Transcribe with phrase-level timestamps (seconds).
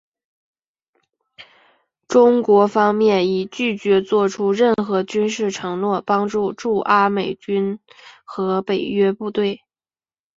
[2.07, 7.77] 中国方面已拒绝做出任何军事承诺帮助驻阿美军
[8.25, 9.61] 和北约部队。